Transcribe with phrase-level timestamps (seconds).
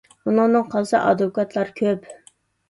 [0.29, 2.11] ئۇنىڭدىن قالسا ئادۋوكاتلار كۆپ.